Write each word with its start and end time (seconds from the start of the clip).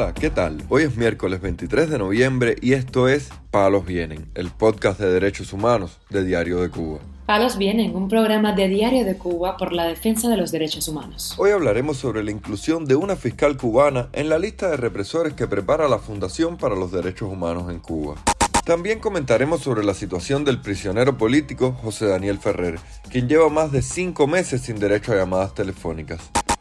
Hola, 0.00 0.14
¿qué 0.14 0.30
tal? 0.30 0.62
Hoy 0.68 0.84
es 0.84 0.96
miércoles 0.96 1.40
23 1.40 1.90
de 1.90 1.98
noviembre 1.98 2.54
y 2.62 2.74
esto 2.74 3.08
es 3.08 3.30
Palos 3.50 3.84
Vienen, 3.84 4.30
el 4.36 4.52
podcast 4.52 5.00
de 5.00 5.10
derechos 5.10 5.52
humanos 5.52 5.98
de 6.08 6.22
Diario 6.22 6.60
de 6.60 6.70
Cuba. 6.70 7.00
Palos 7.26 7.58
Vienen, 7.58 7.96
un 7.96 8.08
programa 8.08 8.52
de 8.52 8.68
Diario 8.68 9.04
de 9.04 9.18
Cuba 9.18 9.56
por 9.56 9.72
la 9.72 9.86
defensa 9.86 10.28
de 10.28 10.36
los 10.36 10.52
derechos 10.52 10.86
humanos. 10.86 11.34
Hoy 11.36 11.50
hablaremos 11.50 11.96
sobre 11.96 12.22
la 12.22 12.30
inclusión 12.30 12.84
de 12.84 12.94
una 12.94 13.16
fiscal 13.16 13.56
cubana 13.56 14.08
en 14.12 14.28
la 14.28 14.38
lista 14.38 14.70
de 14.70 14.76
represores 14.76 15.32
que 15.32 15.48
prepara 15.48 15.88
la 15.88 15.98
Fundación 15.98 16.58
para 16.58 16.76
los 16.76 16.92
Derechos 16.92 17.28
Humanos 17.28 17.68
en 17.68 17.80
Cuba. 17.80 18.14
También 18.64 19.00
comentaremos 19.00 19.62
sobre 19.62 19.82
la 19.82 19.94
situación 19.94 20.44
del 20.44 20.60
prisionero 20.60 21.18
político 21.18 21.72
José 21.82 22.06
Daniel 22.06 22.38
Ferrer, 22.38 22.78
quien 23.10 23.28
lleva 23.28 23.48
más 23.48 23.72
de 23.72 23.82
cinco 23.82 24.28
meses 24.28 24.60
sin 24.60 24.78
derecho 24.78 25.10
a 25.10 25.16
llamadas 25.16 25.54
telefónicas. 25.54 26.20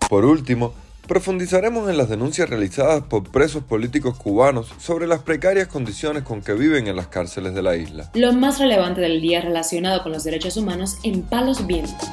Por 0.09 0.25
último, 0.25 0.73
Profundizaremos 1.07 1.89
en 1.89 1.95
las 1.95 2.09
denuncias 2.09 2.49
realizadas 2.49 3.01
por 3.03 3.31
presos 3.31 3.63
políticos 3.63 4.17
cubanos 4.17 4.73
sobre 4.77 5.07
las 5.07 5.21
precarias 5.21 5.69
condiciones 5.69 6.23
con 6.23 6.41
que 6.41 6.51
viven 6.51 6.87
en 6.87 6.97
las 6.97 7.07
cárceles 7.07 7.53
de 7.53 7.61
la 7.61 7.77
isla. 7.77 8.11
Lo 8.13 8.33
más 8.33 8.59
relevante 8.59 8.99
del 8.99 9.21
día 9.21 9.39
relacionado 9.39 10.03
con 10.03 10.11
los 10.11 10.25
derechos 10.25 10.57
humanos 10.57 10.97
en 11.03 11.21
Palos 11.21 11.65
Vientos. 11.65 12.09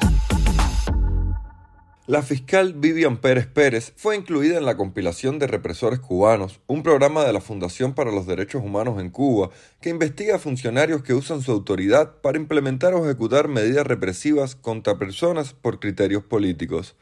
La 2.07 2.21
fiscal 2.21 2.73
Vivian 2.73 3.17
Pérez 3.17 3.47
Pérez 3.47 3.91
fue 3.97 4.15
incluida 4.15 4.57
en 4.57 4.65
la 4.65 4.77
compilación 4.77 5.39
de 5.39 5.47
Represores 5.47 5.99
Cubanos, 5.99 6.61
un 6.67 6.81
programa 6.81 7.25
de 7.25 7.33
la 7.33 7.41
Fundación 7.41 7.95
para 7.95 8.11
los 8.11 8.27
Derechos 8.27 8.63
Humanos 8.63 9.01
en 9.01 9.09
Cuba 9.09 9.49
que 9.81 9.89
investiga 9.89 10.35
a 10.35 10.39
funcionarios 10.39 11.03
que 11.03 11.15
usan 11.15 11.41
su 11.41 11.51
autoridad 11.51 12.21
para 12.21 12.37
implementar 12.37 12.93
o 12.93 13.03
ejecutar 13.03 13.49
medidas 13.49 13.87
represivas 13.87 14.55
contra 14.55 14.97
personas 14.97 15.53
por 15.53 15.81
criterios 15.81 16.23
políticos. 16.23 16.95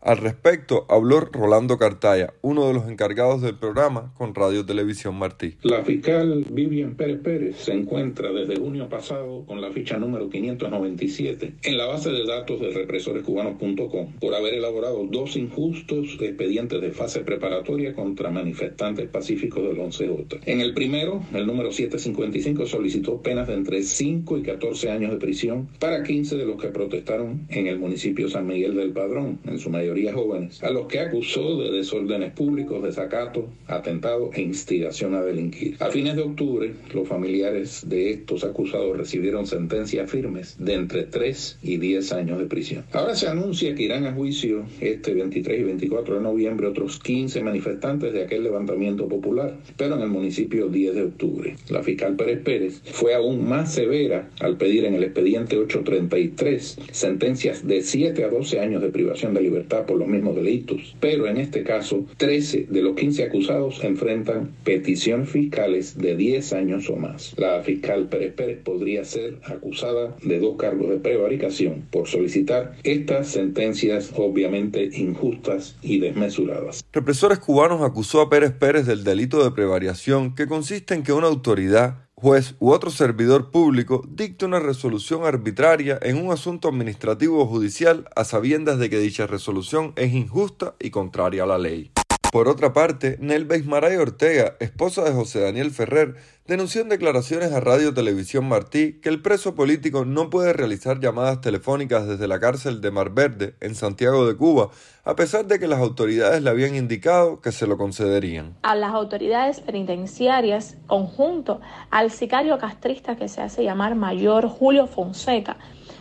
Al 0.00 0.18
respecto, 0.18 0.86
habló 0.88 1.18
Rolando 1.20 1.76
Cartaya, 1.76 2.32
uno 2.40 2.68
de 2.68 2.72
los 2.72 2.88
encargados 2.88 3.42
del 3.42 3.56
programa 3.56 4.14
con 4.16 4.32
Radio 4.32 4.64
Televisión 4.64 5.18
Martí. 5.18 5.56
La 5.62 5.82
fiscal 5.82 6.46
Vivian 6.50 6.94
Pérez 6.94 7.18
Pérez 7.20 7.56
se 7.56 7.72
encuentra 7.72 8.30
desde 8.30 8.56
junio 8.56 8.88
pasado 8.88 9.44
con 9.44 9.60
la 9.60 9.72
ficha 9.72 9.98
número 9.98 10.30
597 10.30 11.54
en 11.64 11.76
la 11.76 11.86
base 11.86 12.10
de 12.10 12.24
datos 12.24 12.60
de 12.60 12.70
represorescubanos.com 12.70 14.12
por 14.20 14.34
haber 14.34 14.54
elaborado 14.54 15.04
dos 15.10 15.36
injustos 15.36 16.16
expedientes 16.20 16.80
de 16.80 16.92
fase 16.92 17.20
preparatoria 17.20 17.92
contra 17.92 18.30
manifestantes 18.30 19.08
pacíficos 19.08 19.64
del 19.64 19.78
11J. 19.78 20.42
En 20.46 20.60
el 20.60 20.74
primero, 20.74 21.24
el 21.34 21.44
número 21.44 21.72
755 21.72 22.66
solicitó 22.66 23.20
penas 23.20 23.48
de 23.48 23.54
entre 23.54 23.82
5 23.82 24.38
y 24.38 24.42
14 24.42 24.90
años 24.92 25.10
de 25.10 25.16
prisión 25.16 25.68
para 25.80 26.04
15 26.04 26.36
de 26.36 26.46
los 26.46 26.62
que 26.62 26.68
protestaron 26.68 27.46
en 27.48 27.66
el 27.66 27.80
municipio 27.80 28.28
San 28.28 28.46
Miguel 28.46 28.76
del 28.76 28.92
Padrón, 28.92 29.40
en 29.44 29.58
su 29.58 29.70
mayoría 29.70 29.87
jóvenes, 30.12 30.62
a 30.62 30.70
los 30.70 30.86
que 30.86 31.00
acusó 31.00 31.58
de 31.58 31.70
desórdenes 31.70 32.32
públicos, 32.32 32.82
desacato, 32.82 33.48
atentado 33.66 34.30
e 34.34 34.42
instigación 34.42 35.14
a 35.14 35.22
delinquir. 35.22 35.76
A 35.80 35.90
fines 35.90 36.16
de 36.16 36.22
octubre, 36.22 36.72
los 36.92 37.08
familiares 37.08 37.84
de 37.88 38.10
estos 38.10 38.44
acusados 38.44 38.96
recibieron 38.96 39.46
sentencias 39.46 40.10
firmes 40.10 40.56
de 40.58 40.74
entre 40.74 41.04
3 41.04 41.58
y 41.62 41.76
10 41.78 42.12
años 42.12 42.38
de 42.38 42.46
prisión. 42.46 42.84
Ahora 42.92 43.14
se 43.14 43.28
anuncia 43.28 43.74
que 43.74 43.82
irán 43.82 44.06
a 44.06 44.12
juicio 44.12 44.64
este 44.80 45.14
23 45.14 45.60
y 45.60 45.64
24 45.64 46.16
de 46.16 46.20
noviembre 46.20 46.66
otros 46.66 46.98
15 46.98 47.42
manifestantes 47.42 48.12
de 48.12 48.22
aquel 48.22 48.44
levantamiento 48.44 49.08
popular, 49.08 49.56
pero 49.76 49.96
en 49.96 50.02
el 50.02 50.08
municipio 50.08 50.68
10 50.68 50.94
de 50.94 51.02
octubre. 51.02 51.56
La 51.68 51.82
fiscal 51.82 52.16
Pérez 52.16 52.42
Pérez 52.42 52.82
fue 52.84 53.14
aún 53.14 53.48
más 53.48 53.74
severa 53.74 54.30
al 54.40 54.56
pedir 54.56 54.84
en 54.84 54.94
el 54.94 55.04
expediente 55.04 55.56
833 55.56 56.78
sentencias 56.90 57.66
de 57.66 57.82
7 57.82 58.24
a 58.24 58.28
12 58.28 58.60
años 58.60 58.82
de 58.82 58.90
privación 58.90 59.34
de 59.34 59.42
libertad 59.42 59.77
por 59.86 59.98
los 59.98 60.08
mismos 60.08 60.36
delitos, 60.36 60.96
pero 61.00 61.26
en 61.26 61.36
este 61.36 61.62
caso 61.62 62.04
13 62.16 62.66
de 62.68 62.82
los 62.82 62.96
15 62.96 63.24
acusados 63.24 63.82
enfrentan 63.82 64.50
peticiones 64.64 65.30
fiscales 65.30 65.98
de 65.98 66.16
10 66.16 66.52
años 66.52 66.88
o 66.90 66.96
más. 66.96 67.34
La 67.36 67.62
fiscal 67.62 68.08
Pérez 68.08 68.34
Pérez 68.34 68.58
podría 68.62 69.04
ser 69.04 69.38
acusada 69.44 70.16
de 70.22 70.38
dos 70.38 70.56
cargos 70.56 70.90
de 70.90 70.98
prevaricación 70.98 71.84
por 71.90 72.06
solicitar 72.06 72.74
estas 72.82 73.28
sentencias 73.28 74.12
obviamente 74.16 74.90
injustas 74.94 75.76
y 75.82 75.98
desmesuradas. 76.00 76.84
Represores 76.92 77.38
cubanos 77.38 77.82
acusó 77.82 78.20
a 78.20 78.30
Pérez 78.30 78.52
Pérez 78.52 78.86
del 78.86 79.04
delito 79.04 79.42
de 79.42 79.50
prevariación 79.50 80.34
que 80.34 80.46
consiste 80.46 80.94
en 80.94 81.02
que 81.02 81.12
una 81.12 81.26
autoridad 81.26 82.07
juez 82.20 82.56
u 82.58 82.72
otro 82.72 82.90
servidor 82.90 83.52
público 83.52 84.02
dicte 84.08 84.44
una 84.44 84.58
resolución 84.58 85.24
arbitraria 85.24 86.00
en 86.02 86.16
un 86.16 86.32
asunto 86.32 86.66
administrativo 86.68 87.40
o 87.40 87.46
judicial 87.46 88.08
a 88.16 88.24
sabiendas 88.24 88.80
de 88.80 88.90
que 88.90 88.98
dicha 88.98 89.28
resolución 89.28 89.92
es 89.94 90.12
injusta 90.12 90.74
y 90.80 90.90
contraria 90.90 91.44
a 91.44 91.46
la 91.46 91.58
ley. 91.58 91.92
Por 92.30 92.46
otra 92.46 92.74
parte, 92.74 93.16
Nelva 93.20 93.56
Ismaray 93.56 93.96
Ortega, 93.96 94.54
esposa 94.60 95.02
de 95.02 95.12
José 95.12 95.40
Daniel 95.40 95.70
Ferrer, 95.70 96.16
denunció 96.46 96.82
en 96.82 96.90
declaraciones 96.90 97.52
a 97.52 97.60
Radio 97.60 97.94
Televisión 97.94 98.46
Martí 98.46 99.00
que 99.00 99.08
el 99.08 99.22
preso 99.22 99.54
político 99.54 100.04
no 100.04 100.28
puede 100.28 100.52
realizar 100.52 101.00
llamadas 101.00 101.40
telefónicas 101.40 102.06
desde 102.06 102.28
la 102.28 102.38
cárcel 102.38 102.82
de 102.82 102.90
Mar 102.90 103.14
Verde, 103.14 103.54
en 103.62 103.74
Santiago 103.74 104.26
de 104.26 104.36
Cuba, 104.36 104.68
a 105.04 105.16
pesar 105.16 105.46
de 105.46 105.58
que 105.58 105.68
las 105.68 105.78
autoridades 105.78 106.42
le 106.42 106.50
habían 106.50 106.74
indicado 106.74 107.40
que 107.40 107.50
se 107.50 107.66
lo 107.66 107.78
concederían. 107.78 108.58
A 108.60 108.74
las 108.74 108.92
autoridades 108.92 109.60
penitenciarias, 109.62 110.76
conjunto 110.86 111.62
al 111.90 112.10
sicario 112.10 112.58
castrista 112.58 113.16
que 113.16 113.28
se 113.28 113.40
hace 113.40 113.64
llamar 113.64 113.94
Mayor 113.94 114.48
Julio 114.48 114.86
Fonseca, 114.86 115.56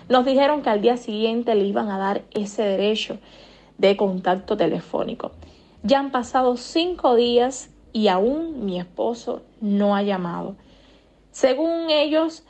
nos 0.09 0.25
dijeron 0.25 0.61
que 0.61 0.69
al 0.71 0.81
día 0.81 0.97
siguiente 0.97 1.55
le 1.55 1.63
iban 1.63 1.89
a 1.89 1.97
dar 1.97 2.23
ese 2.31 2.63
derecho 2.63 3.17
de 3.77 3.95
contacto 3.95 4.57
telefónico. 4.57 5.31
Ya 5.83 5.99
han 5.99 6.11
pasado 6.11 6.57
cinco 6.57 7.15
días 7.15 7.69
y 7.93 8.07
aún 8.07 8.65
mi 8.65 8.79
esposo 8.79 9.43
no 9.61 9.95
ha 9.95 10.03
llamado. 10.03 10.55
Según 11.31 11.89
ellos, 11.89 12.43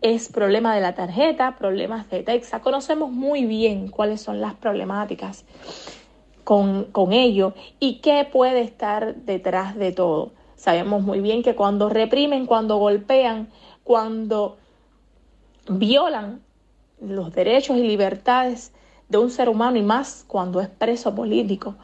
es 0.00 0.28
problema 0.28 0.74
de 0.74 0.80
la 0.80 0.94
tarjeta, 0.94 1.56
problemas 1.56 2.08
de 2.08 2.22
Texas. 2.22 2.60
Conocemos 2.62 3.10
muy 3.10 3.44
bien 3.44 3.88
cuáles 3.88 4.20
son 4.20 4.40
las 4.40 4.54
problemáticas 4.54 5.44
con, 6.44 6.84
con 6.84 7.12
ello 7.12 7.54
y 7.80 7.96
qué 7.96 8.26
puede 8.30 8.60
estar 8.60 9.16
detrás 9.16 9.76
de 9.76 9.92
todo. 9.92 10.32
Sabemos 10.54 11.02
muy 11.02 11.20
bien 11.20 11.42
que 11.42 11.54
cuando 11.54 11.88
reprimen, 11.88 12.46
cuando 12.46 12.78
golpean, 12.78 13.48
cuando 13.84 14.56
violan 15.68 16.40
los 17.00 17.32
derechos 17.32 17.76
y 17.76 17.82
libertades 17.82 18.72
de 19.08 19.18
un 19.18 19.30
ser 19.30 19.48
humano 19.48 19.78
y 19.78 19.82
más 19.82 20.24
cuando 20.26 20.60
es 20.60 20.68
preso 20.68 21.14
político, 21.14 21.76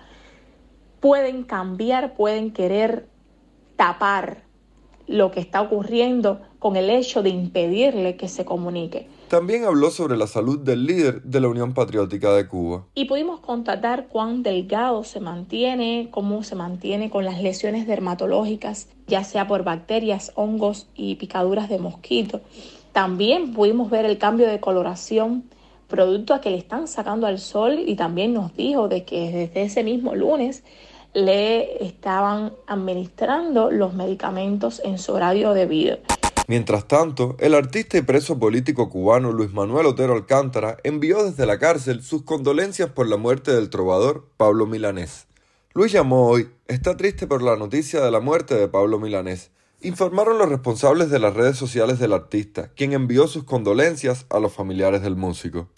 pueden 1.04 1.42
cambiar, 1.42 2.14
pueden 2.14 2.50
querer 2.50 3.06
tapar 3.76 4.44
lo 5.06 5.30
que 5.32 5.40
está 5.40 5.60
ocurriendo 5.60 6.40
con 6.58 6.76
el 6.76 6.88
hecho 6.88 7.22
de 7.22 7.28
impedirle 7.28 8.16
que 8.16 8.26
se 8.26 8.46
comunique. 8.46 9.06
También 9.28 9.66
habló 9.66 9.90
sobre 9.90 10.16
la 10.16 10.26
salud 10.26 10.60
del 10.60 10.86
líder 10.86 11.22
de 11.22 11.40
la 11.42 11.48
Unión 11.48 11.74
Patriótica 11.74 12.32
de 12.32 12.48
Cuba. 12.48 12.86
Y 12.94 13.04
pudimos 13.04 13.40
constatar 13.40 14.06
cuán 14.08 14.42
delgado 14.42 15.04
se 15.04 15.20
mantiene, 15.20 16.08
cómo 16.10 16.42
se 16.42 16.54
mantiene 16.54 17.10
con 17.10 17.26
las 17.26 17.42
lesiones 17.42 17.86
dermatológicas, 17.86 18.88
ya 19.06 19.24
sea 19.24 19.46
por 19.46 19.62
bacterias, 19.62 20.32
hongos 20.36 20.88
y 20.94 21.16
picaduras 21.16 21.68
de 21.68 21.80
mosquito. 21.80 22.40
También 22.92 23.52
pudimos 23.52 23.90
ver 23.90 24.06
el 24.06 24.16
cambio 24.16 24.48
de 24.48 24.58
coloración 24.58 25.44
producto 25.86 26.32
a 26.32 26.40
que 26.40 26.48
le 26.48 26.56
están 26.56 26.88
sacando 26.88 27.26
al 27.26 27.38
sol 27.38 27.78
y 27.86 27.94
también 27.94 28.32
nos 28.32 28.56
dijo 28.56 28.88
de 28.88 29.04
que 29.04 29.30
desde 29.30 29.64
ese 29.64 29.84
mismo 29.84 30.14
lunes 30.14 30.64
le 31.14 31.84
estaban 31.84 32.52
administrando 32.66 33.70
los 33.70 33.94
medicamentos 33.94 34.82
en 34.84 34.98
su 34.98 35.12
horario 35.12 35.54
debido. 35.54 35.98
Mientras 36.46 36.86
tanto, 36.86 37.36
el 37.40 37.54
artista 37.54 37.96
y 37.96 38.02
preso 38.02 38.38
político 38.38 38.90
cubano 38.90 39.32
Luis 39.32 39.52
Manuel 39.52 39.86
Otero 39.86 40.12
Alcántara 40.12 40.76
envió 40.84 41.24
desde 41.24 41.46
la 41.46 41.58
cárcel 41.58 42.02
sus 42.02 42.22
condolencias 42.22 42.90
por 42.90 43.08
la 43.08 43.16
muerte 43.16 43.52
del 43.52 43.70
trovador 43.70 44.28
Pablo 44.36 44.66
Milanés. 44.66 45.26
Luis 45.72 45.90
llamó 45.92 46.28
hoy, 46.28 46.50
está 46.68 46.96
triste 46.96 47.26
por 47.26 47.42
la 47.42 47.56
noticia 47.56 48.00
de 48.00 48.10
la 48.10 48.20
muerte 48.20 48.54
de 48.56 48.68
Pablo 48.68 48.98
Milanés. 49.00 49.52
Informaron 49.80 50.38
los 50.38 50.48
responsables 50.48 51.10
de 51.10 51.18
las 51.18 51.34
redes 51.34 51.56
sociales 51.56 51.98
del 51.98 52.12
artista, 52.12 52.70
quien 52.76 52.92
envió 52.92 53.26
sus 53.26 53.44
condolencias 53.44 54.26
a 54.30 54.38
los 54.38 54.52
familiares 54.52 55.02
del 55.02 55.16
músico. 55.16 55.68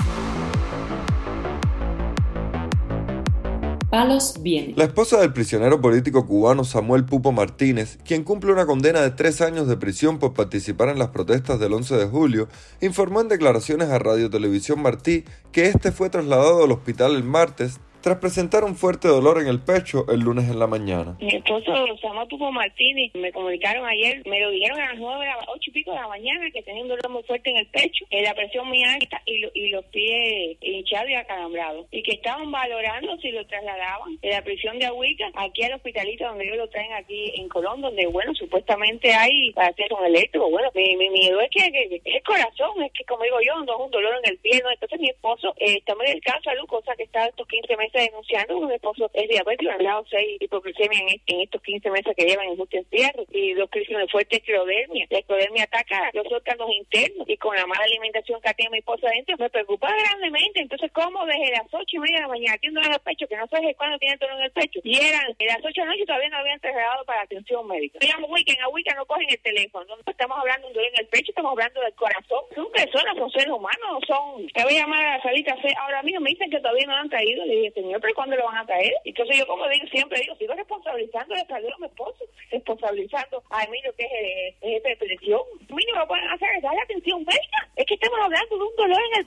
La 4.76 4.84
esposa 4.84 5.18
del 5.20 5.32
prisionero 5.32 5.80
político 5.80 6.26
cubano 6.26 6.64
Samuel 6.64 7.06
Pupo 7.06 7.32
Martínez, 7.32 7.98
quien 8.04 8.24
cumple 8.24 8.52
una 8.52 8.66
condena 8.66 9.00
de 9.00 9.10
tres 9.10 9.40
años 9.40 9.68
de 9.68 9.78
prisión 9.78 10.18
por 10.18 10.34
participar 10.34 10.90
en 10.90 10.98
las 10.98 11.08
protestas 11.08 11.58
del 11.58 11.72
11 11.72 11.96
de 11.96 12.06
julio, 12.06 12.48
informó 12.82 13.22
en 13.22 13.28
declaraciones 13.28 13.88
a 13.88 13.98
Radio 13.98 14.28
Televisión 14.28 14.82
Martí 14.82 15.24
que 15.50 15.68
este 15.68 15.92
fue 15.92 16.10
trasladado 16.10 16.64
al 16.64 16.72
hospital 16.72 17.16
el 17.16 17.24
martes 17.24 17.80
tras 18.06 18.18
presentar 18.18 18.62
un 18.62 18.76
fuerte 18.76 19.08
dolor 19.08 19.40
en 19.42 19.48
el 19.48 19.58
pecho 19.58 20.06
el 20.08 20.20
lunes 20.20 20.48
en 20.48 20.60
la 20.60 20.68
mañana. 20.68 21.16
Mi 21.18 21.34
esposo 21.34 21.74
se 22.00 22.06
llama 22.06 22.24
Tupo 22.28 22.52
Martínez, 22.52 23.10
me 23.16 23.32
comunicaron 23.32 23.84
ayer, 23.84 24.22
me 24.28 24.38
lo 24.38 24.50
dijeron 24.50 24.78
a 24.78 24.90
las 24.92 24.98
nueve, 25.00 25.26
a 25.28 25.36
las 25.38 25.48
ocho 25.48 25.70
y 25.70 25.72
pico 25.72 25.90
de 25.90 25.96
la 25.96 26.06
mañana 26.06 26.48
que 26.52 26.62
tenía 26.62 26.82
un 26.82 26.88
dolor 26.88 27.10
muy 27.10 27.24
fuerte 27.24 27.50
en 27.50 27.56
el 27.56 27.66
pecho, 27.66 28.04
la 28.12 28.32
presión 28.34 28.68
muy 28.68 28.80
alta 28.84 29.20
y, 29.26 29.44
y 29.54 29.70
los 29.70 29.84
pies 29.86 30.56
hinchados 30.60 31.10
y 31.10 31.14
acalambrados, 31.14 31.86
y 31.90 32.00
que 32.04 32.12
estaban 32.12 32.48
valorando 32.48 33.16
si 33.16 33.32
lo 33.32 33.44
trasladaban 33.48 34.16
de 34.22 34.30
la 34.30 34.42
prisión 34.42 34.78
de 34.78 34.86
Ahuica 34.86 35.26
aquí 35.34 35.64
al 35.64 35.74
hospitalito 35.74 36.28
donde 36.28 36.44
ellos 36.44 36.58
lo 36.58 36.68
traen 36.68 36.92
aquí 36.92 37.32
en 37.34 37.48
Colón, 37.48 37.80
donde 37.80 38.06
bueno, 38.06 38.32
supuestamente 38.34 39.12
hay 39.12 39.50
para 39.50 39.70
hacer 39.70 39.92
un 39.92 40.06
eléctrico, 40.06 40.48
bueno, 40.48 40.70
mi, 40.76 40.94
miedo 41.10 41.40
es 41.40 41.50
que, 41.50 41.66
es 41.66 42.00
el 42.04 42.22
corazón, 42.22 42.84
es 42.84 42.92
que 42.92 43.04
como 43.04 43.24
digo 43.24 43.38
yo, 43.44 43.64
no 43.64 43.74
es 43.74 43.84
un 43.84 43.90
dolor 43.90 44.14
en 44.22 44.30
el 44.30 44.38
pie, 44.38 44.60
no, 44.62 44.70
entonces 44.70 45.00
mi 45.00 45.08
esposo 45.08 45.52
eh, 45.58 45.78
está 45.78 45.96
muy 45.96 46.06
delicado 46.06 46.40
salud, 46.44 46.68
cosa 46.68 46.94
que 46.94 47.02
está 47.02 47.26
estos 47.26 47.48
15 47.48 47.76
meses 47.76 47.95
denunciando, 48.02 48.60
mi 48.60 48.74
esposo 48.74 49.10
es 49.14 49.28
diabético, 49.28 49.70
ha 49.70 49.82
dado 49.82 50.04
6 50.08 50.38
hipoglucemia 50.40 51.00
en, 51.26 51.40
estos 51.40 51.62
15 51.62 51.90
meses 51.90 52.14
que 52.16 52.26
llevan 52.26 52.46
en 52.48 52.56
justo 52.56 52.76
encierro, 52.76 53.24
y 53.30 53.54
dos 53.54 53.70
crisis 53.70 53.96
de 53.96 54.08
fuerte 54.08 54.36
esclerodermia, 54.36 55.06
la 55.10 55.18
esclerodermia 55.18 55.64
ataca 55.64 56.10
los 56.12 56.26
órganos 56.30 56.68
internos, 56.70 57.28
y 57.28 57.36
con 57.36 57.56
la 57.56 57.66
mala 57.66 57.84
alimentación 57.84 58.40
que 58.40 58.54
tiene 58.54 58.70
mi 58.70 58.78
esposa 58.78 59.08
adentro, 59.08 59.36
me 59.38 59.50
preocupa 59.50 59.88
grandemente, 59.88 60.60
entonces 60.60 60.90
como 60.92 61.24
desde 61.26 61.50
las 61.52 61.66
8 61.72 61.84
y 61.88 61.98
media 61.98 62.16
de 62.16 62.22
la 62.22 62.28
mañana 62.28 62.58
tiene 62.58 62.80
en 62.80 62.92
el 62.92 63.00
pecho, 63.00 63.26
que 63.26 63.36
no 63.36 63.46
sé 63.48 63.74
cuándo 63.76 63.98
tiene 63.98 64.16
dolor 64.16 64.38
en 64.38 64.44
el 64.44 64.52
pecho, 64.52 64.80
y 64.82 64.96
eran 64.96 65.26
las 65.26 65.58
8 65.64 65.68
de 65.68 65.80
la 65.80 65.86
noche 65.86 66.06
todavía 66.06 66.28
no 66.30 66.38
habían 66.38 66.60
trasladado 66.60 67.04
para 67.04 67.22
atención 67.22 67.66
médica. 67.66 67.98
Yo 68.00 68.26
Weekend, 68.26 68.60
a 68.60 68.68
Weekend 68.68 68.96
no 68.96 69.06
cogen 69.06 69.28
el 69.30 69.40
teléfono, 69.40 69.86
no 69.86 69.96
estamos 70.06 70.38
hablando 70.38 70.66
de 70.66 70.72
un 70.72 70.74
dolor 70.74 70.90
en 70.92 71.00
el 71.00 71.08
pecho, 71.08 71.30
estamos 71.30 71.52
hablando 71.52 71.80
del 71.80 71.94
corazón, 71.94 72.42
son 72.54 72.70
personas, 72.72 73.16
son 73.16 73.30
seres 73.30 73.48
humanos, 73.48 74.02
son, 74.06 74.46
te 74.48 74.62
voy 74.62 74.76
a 74.76 74.80
llamar 74.80 75.06
a 75.06 75.16
la 75.16 75.22
salita 75.22 75.56
ahora 75.80 76.02
mismo, 76.02 76.20
me 76.20 76.30
dicen 76.30 76.50
que 76.50 76.60
todavía 76.60 76.86
no 76.86 76.96
han 76.96 77.08
traído, 77.08 77.44
le 77.44 77.54
dije, 77.54 77.72
pero 78.00 78.14
¿cuándo 78.14 78.36
lo 78.36 78.44
van 78.44 78.58
a 78.58 78.66
traer? 78.66 78.92
Entonces 79.04 79.38
yo 79.38 79.46
como 79.46 79.68
digo, 79.68 79.86
siempre 79.88 80.20
digo, 80.20 80.36
sigo 80.36 80.54
responsabilizando 80.54 81.34
de 81.34 81.44
salud 81.46 81.70
a 81.74 81.78
mi 81.78 81.86
esposo, 81.86 82.24
responsabilizando 82.50 83.42
a 83.50 83.64
Emilio 83.64 83.94
que 83.96 84.04
es 84.04 84.54
jefe 84.60 84.88
de 84.88 84.96
presión, 84.96 85.40
mínimo 85.68 85.98
lo 85.98 86.08
pueden 86.08 86.28
hacer 86.30 86.48
es 86.56 86.62
darle 86.62 86.80
atención 86.80 87.18
médica, 87.24 87.68
es 87.76 87.86
que 87.86 87.94
estamos 87.94 88.18
hablando 88.22 88.56
de 88.56 88.64
un 88.64 88.76
dolor 88.76 89.00
en 89.12 89.20
el. 89.20 89.26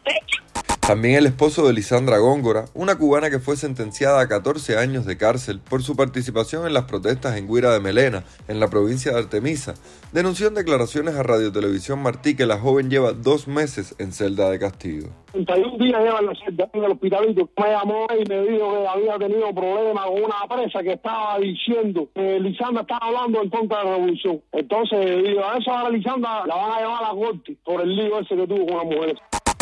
También 0.90 1.18
el 1.18 1.28
esposo 1.28 1.68
de 1.68 1.74
Lisandra 1.74 2.18
Góngora, 2.18 2.66
una 2.74 2.98
cubana 2.98 3.30
que 3.30 3.38
fue 3.38 3.56
sentenciada 3.56 4.22
a 4.22 4.28
14 4.28 4.80
años 4.80 5.06
de 5.06 5.18
cárcel 5.18 5.60
por 5.60 5.84
su 5.84 5.96
participación 5.96 6.66
en 6.66 6.74
las 6.74 6.86
protestas 6.86 7.38
en 7.38 7.48
Guira 7.48 7.72
de 7.72 7.80
Melena, 7.80 8.24
en 8.48 8.60
la 8.60 8.70
provincia 8.70 9.12
de 9.12 9.20
Artemisa, 9.20 9.76
denunció 10.12 10.48
en 10.48 10.56
declaraciones 10.56 11.14
a 11.14 11.22
Radio 11.22 11.52
Televisión 11.52 12.02
Martí 12.02 12.36
que 12.36 12.48
la 12.48 12.58
joven 12.58 12.90
lleva 12.90 13.12
dos 13.12 13.48
meses 13.48 13.94
en 14.00 14.12
celda 14.12 14.50
de 14.50 14.58
castigo. 14.58 15.10
31 15.34 15.78
días 15.78 16.02
lleva 16.02 16.20
en 16.22 16.26
la 16.26 16.34
celda 16.44 16.70
en 16.74 16.84
el 16.84 16.92
hospitalito. 16.92 17.48
Me 17.56 17.70
llamó 17.70 18.08
y 18.20 18.28
me 18.28 18.42
dijo 18.48 18.82
que 18.82 18.88
había 18.88 19.18
tenido 19.20 19.54
problemas 19.54 20.06
con 20.08 20.24
una 20.24 20.56
presa 20.56 20.82
que 20.82 20.94
estaba 20.94 21.38
diciendo 21.38 22.10
que 22.16 22.40
Lisandra 22.40 22.82
estaba 22.82 23.06
hablando 23.06 23.44
en 23.44 23.50
contra 23.52 23.78
de 23.78 23.84
la 23.86 23.92
revolución. 23.92 24.42
Entonces, 24.54 25.24
digo, 25.24 25.46
a 25.46 25.56
eso 25.56 25.72
a 25.72 25.88
Lisandra 25.92 26.48
la 26.48 26.56
van 26.56 26.72
a 26.72 26.80
llevar 26.80 27.04
a 27.04 27.14
la 27.14 27.20
corte 27.20 27.56
por 27.64 27.80
el 27.80 27.96
lío 27.96 28.20
ese 28.22 28.36
que 28.36 28.48
tuvo 28.48 28.66
con 28.66 28.78
la 28.78 28.84
mujer. 28.86 29.16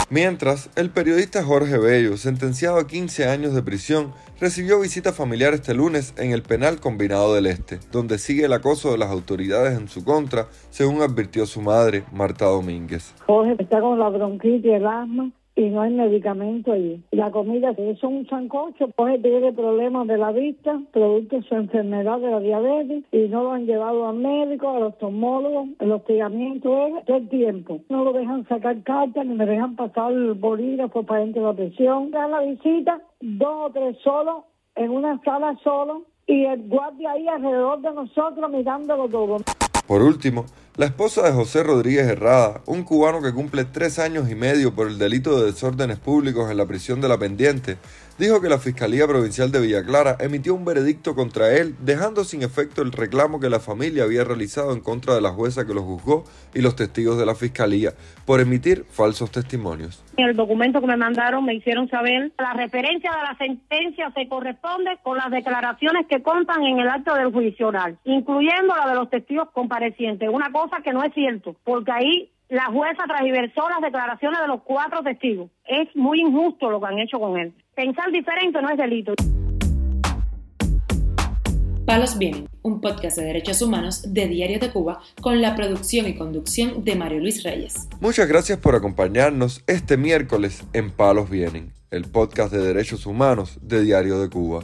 Mientras, 0.09 0.69
el 0.77 0.89
periodista 0.89 1.43
Jorge 1.43 1.77
Bello, 1.77 2.15
sentenciado 2.15 2.77
a 2.79 2.87
15 2.87 3.27
años 3.27 3.53
de 3.53 3.61
prisión, 3.61 4.13
recibió 4.39 4.79
visita 4.79 5.11
familiar 5.11 5.53
este 5.53 5.73
lunes 5.73 6.13
en 6.17 6.31
el 6.31 6.43
penal 6.43 6.79
combinado 6.79 7.35
del 7.35 7.45
Este, 7.45 7.81
donde 7.91 8.17
sigue 8.17 8.45
el 8.45 8.53
acoso 8.53 8.93
de 8.93 8.97
las 8.97 9.11
autoridades 9.11 9.77
en 9.77 9.89
su 9.89 10.05
contra, 10.05 10.47
según 10.69 11.01
advirtió 11.01 11.45
su 11.45 11.61
madre, 11.61 12.05
Marta 12.13 12.45
Domínguez. 12.45 13.13
Jorge 13.25 13.61
está 13.61 13.81
con 13.81 13.99
la 13.99 14.07
bronquitis 14.07 14.63
y 14.63 14.69
el 14.69 14.87
asma 14.87 15.29
y 15.57 15.71
no 15.71 15.81
hay 15.81 15.91
medicamento 15.91 16.71
allí. 16.71 17.03
La 17.11 17.31
comida 17.31 17.71
es 17.71 18.03
un 18.03 18.27
sancocho, 18.27 18.89
pues 18.95 19.19
tiene 19.23 19.51
problemas 19.51 20.07
de 20.07 20.17
la 20.19 20.31
vista, 20.31 20.79
producto 20.93 21.37
de 21.37 21.41
su 21.41 21.55
enfermedad 21.55 22.19
de 22.19 22.29
la 22.29 22.39
diabetes, 22.39 23.03
y 23.11 23.27
no 23.27 23.43
lo 23.43 23.51
han 23.53 23.65
llevado 23.65 24.07
al 24.07 24.17
médico, 24.17 24.69
al 24.69 24.83
oftalmólogo, 24.83 25.67
el 25.79 25.91
hostigamiento 25.91 26.87
es 26.87 27.05
todo 27.05 27.17
el 27.17 27.27
tiempo. 27.27 27.79
No 27.89 28.03
lo 28.03 28.13
dejan 28.13 28.47
sacar 28.47 28.83
cartas, 28.83 29.25
ni 29.25 29.33
me 29.33 29.47
dejan 29.47 29.75
pasar 29.75 30.11
el 30.11 30.35
bolígrafo 30.35 31.01
para 31.03 31.21
dentro 31.21 31.41
de 31.41 31.47
la 31.47 31.53
presión. 31.55 32.11
Dan 32.11 32.31
la 32.31 32.41
visita, 32.41 33.01
dos 33.19 33.69
o 33.69 33.71
tres 33.73 33.97
solos, 34.03 34.43
en 34.75 34.91
una 34.91 35.19
sala 35.23 35.57
solo, 35.63 36.03
y 36.27 36.45
el 36.45 36.67
guardia 36.67 37.13
ahí 37.13 37.27
alrededor 37.27 37.81
de 37.81 37.93
nosotros 37.93 38.51
mirándolo 38.51 39.09
todo. 39.09 39.37
Por 39.87 40.03
último, 40.03 40.45
la 40.77 40.85
esposa 40.85 41.23
de 41.23 41.31
José 41.31 41.63
Rodríguez 41.63 42.05
Herrada, 42.05 42.61
un 42.67 42.83
cubano 42.83 43.19
que 43.19 43.33
cumple 43.33 43.65
tres 43.65 43.97
años 43.97 44.29
y 44.29 44.35
medio 44.35 44.75
por 44.75 44.87
el 44.87 44.99
delito 44.99 45.39
de 45.39 45.47
desórdenes 45.47 45.97
públicos 45.97 46.51
en 46.51 46.57
la 46.57 46.67
prisión 46.67 47.01
de 47.01 47.07
la 47.07 47.17
pendiente, 47.17 47.77
dijo 48.19 48.41
que 48.41 48.49
la 48.49 48.59
Fiscalía 48.59 49.07
Provincial 49.07 49.51
de 49.51 49.59
Villa 49.59 49.83
Clara 49.83 50.17
emitió 50.19 50.53
un 50.53 50.65
veredicto 50.65 51.15
contra 51.15 51.51
él, 51.55 51.75
dejando 51.79 52.23
sin 52.23 52.43
efecto 52.43 52.83
el 52.83 52.91
reclamo 52.91 53.39
que 53.39 53.49
la 53.49 53.59
familia 53.59 54.03
había 54.03 54.23
realizado 54.23 54.71
en 54.71 54.81
contra 54.81 55.15
de 55.15 55.21
la 55.21 55.31
jueza 55.31 55.65
que 55.65 55.73
lo 55.73 55.81
juzgó 55.81 56.25
y 56.53 56.61
los 56.61 56.75
testigos 56.75 57.17
de 57.17 57.25
la 57.25 57.33
Fiscalía 57.33 57.93
por 58.25 58.39
emitir 58.39 58.85
falsos 58.89 59.31
testimonios. 59.31 60.03
En 60.17 60.29
el 60.29 60.35
documento 60.35 60.81
que 60.81 60.87
me 60.87 60.97
mandaron 60.97 61.45
me 61.45 61.55
hicieron 61.55 61.89
saber 61.89 62.31
la 62.37 62.53
referencia 62.53 63.11
de 63.11 63.23
la 63.23 63.37
sentencia 63.37 64.11
se 64.15 64.27
corresponde 64.27 64.97
con 65.03 65.17
las 65.17 65.29
declaraciones 65.31 66.07
que 66.07 66.21
contan 66.21 66.63
en 66.63 66.79
el 66.79 66.89
acto 66.89 67.13
del 67.15 67.31
juicio 67.31 67.71
incluyendo 68.05 68.75
la 68.75 68.89
de 68.89 68.95
los 68.95 69.09
testigos 69.09 69.49
comparecientes. 69.51 70.29
Una 70.31 70.51
cosa 70.67 70.81
que 70.83 70.93
no 70.93 71.03
es 71.03 71.13
cierto, 71.13 71.55
porque 71.63 71.91
ahí 71.91 72.31
la 72.49 72.65
jueza 72.65 73.03
transversó 73.07 73.69
las 73.69 73.81
declaraciones 73.81 74.39
de 74.41 74.47
los 74.47 74.61
cuatro 74.63 75.01
testigos. 75.03 75.49
Es 75.65 75.87
muy 75.95 76.21
injusto 76.21 76.69
lo 76.69 76.79
que 76.79 76.87
han 76.87 76.99
hecho 76.99 77.19
con 77.19 77.37
él. 77.37 77.53
Pensar 77.75 78.11
diferente 78.11 78.61
no 78.61 78.69
es 78.69 78.77
delito. 78.77 79.13
Palos 81.85 82.17
Vienen, 82.17 82.47
un 82.63 82.81
podcast 82.81 83.17
de 83.17 83.23
derechos 83.23 83.61
humanos 83.61 84.13
de 84.13 84.27
Diario 84.27 84.59
de 84.59 84.69
Cuba 84.71 84.99
con 85.21 85.41
la 85.41 85.55
producción 85.55 86.05
y 86.07 86.15
conducción 86.15 86.83
de 86.83 86.95
Mario 86.97 87.21
Luis 87.21 87.43
Reyes. 87.43 87.87
Muchas 88.01 88.27
gracias 88.27 88.59
por 88.59 88.75
acompañarnos 88.75 89.63
este 89.67 89.95
miércoles 89.95 90.65
en 90.73 90.91
Palos 90.91 91.29
Vienen, 91.29 91.71
el 91.91 92.03
podcast 92.11 92.51
de 92.51 92.59
derechos 92.59 93.05
humanos 93.05 93.57
de 93.61 93.83
Diario 93.83 94.19
de 94.19 94.29
Cuba. 94.29 94.63